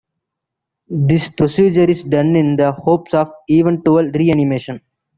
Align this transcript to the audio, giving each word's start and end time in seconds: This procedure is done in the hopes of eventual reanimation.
This 0.89 1.27
procedure 1.27 1.83
is 1.83 2.03
done 2.05 2.35
in 2.35 2.55
the 2.55 2.71
hopes 2.71 3.13
of 3.13 3.31
eventual 3.51 4.09
reanimation. 4.09 4.81